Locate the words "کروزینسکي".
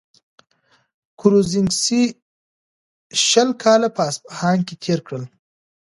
1.19-2.03